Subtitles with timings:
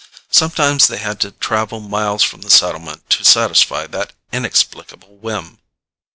[0.31, 5.59] Sometimes they had to travel miles from the settlement to satisfy that inexplicable whim.